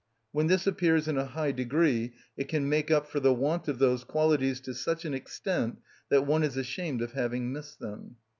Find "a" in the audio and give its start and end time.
1.19-1.27